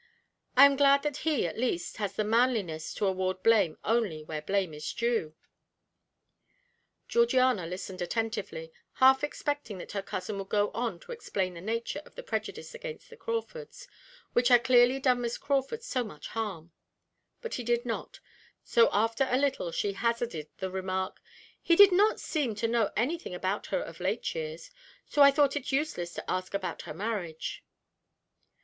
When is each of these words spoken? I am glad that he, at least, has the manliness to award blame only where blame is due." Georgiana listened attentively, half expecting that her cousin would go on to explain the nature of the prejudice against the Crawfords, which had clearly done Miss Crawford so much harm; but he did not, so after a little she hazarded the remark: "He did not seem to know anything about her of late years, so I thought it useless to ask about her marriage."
I 0.57 0.65
am 0.65 0.77
glad 0.77 1.03
that 1.03 1.17
he, 1.17 1.45
at 1.45 1.59
least, 1.59 1.97
has 1.97 2.13
the 2.15 2.23
manliness 2.23 2.91
to 2.95 3.05
award 3.05 3.43
blame 3.43 3.77
only 3.83 4.23
where 4.23 4.41
blame 4.41 4.73
is 4.73 4.91
due." 4.93 5.35
Georgiana 7.07 7.67
listened 7.67 8.01
attentively, 8.01 8.71
half 8.93 9.23
expecting 9.23 9.77
that 9.77 9.91
her 9.91 10.01
cousin 10.01 10.39
would 10.39 10.49
go 10.49 10.71
on 10.71 10.99
to 11.01 11.11
explain 11.11 11.53
the 11.53 11.61
nature 11.61 12.01
of 12.03 12.15
the 12.15 12.23
prejudice 12.23 12.73
against 12.73 13.11
the 13.11 13.15
Crawfords, 13.15 13.87
which 14.33 14.47
had 14.47 14.63
clearly 14.63 14.99
done 14.99 15.21
Miss 15.21 15.37
Crawford 15.37 15.83
so 15.83 16.03
much 16.03 16.29
harm; 16.29 16.71
but 17.39 17.53
he 17.53 17.63
did 17.63 17.85
not, 17.85 18.19
so 18.63 18.89
after 18.91 19.27
a 19.29 19.37
little 19.37 19.71
she 19.71 19.93
hazarded 19.93 20.49
the 20.57 20.71
remark: 20.71 21.21
"He 21.61 21.75
did 21.75 21.91
not 21.91 22.19
seem 22.19 22.55
to 22.55 22.67
know 22.67 22.89
anything 22.97 23.35
about 23.35 23.67
her 23.67 23.83
of 23.83 23.99
late 23.99 24.33
years, 24.33 24.71
so 25.05 25.21
I 25.21 25.29
thought 25.29 25.55
it 25.55 25.71
useless 25.71 26.11
to 26.15 26.27
ask 26.27 26.55
about 26.55 26.81
her 26.89 26.93
marriage." 26.95 27.63